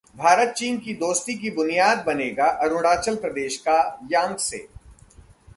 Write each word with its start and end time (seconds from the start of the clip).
भारत-चीन 0.17 0.77
की 0.77 0.93
दोस्ती 0.93 1.33
की 1.33 1.49
बुनियाद 1.49 2.03
बनेगा 2.07 2.47
अरुणाचल 2.61 3.15
प्रदेश 3.15 3.57
का 3.57 3.77
यांग्से! 4.11 4.67